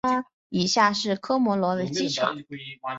[0.49, 2.35] 以下是科摩罗的机场。